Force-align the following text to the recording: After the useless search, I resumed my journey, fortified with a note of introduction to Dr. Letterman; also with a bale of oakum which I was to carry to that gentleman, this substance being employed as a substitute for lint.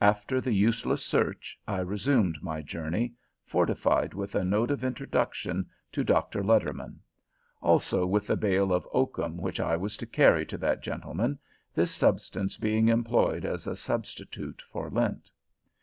After 0.00 0.40
the 0.40 0.54
useless 0.54 1.04
search, 1.04 1.58
I 1.68 1.80
resumed 1.80 2.38
my 2.40 2.62
journey, 2.62 3.12
fortified 3.44 4.14
with 4.14 4.34
a 4.34 4.42
note 4.42 4.70
of 4.70 4.82
introduction 4.82 5.68
to 5.92 6.02
Dr. 6.02 6.42
Letterman; 6.42 7.00
also 7.60 8.06
with 8.06 8.30
a 8.30 8.36
bale 8.36 8.72
of 8.72 8.88
oakum 8.94 9.36
which 9.36 9.60
I 9.60 9.76
was 9.76 9.98
to 9.98 10.06
carry 10.06 10.46
to 10.46 10.56
that 10.56 10.82
gentleman, 10.82 11.38
this 11.74 11.90
substance 11.90 12.56
being 12.56 12.88
employed 12.88 13.44
as 13.44 13.66
a 13.66 13.76
substitute 13.76 14.62
for 14.70 14.88
lint. 14.88 15.30